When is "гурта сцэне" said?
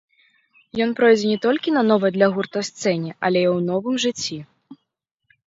2.39-3.11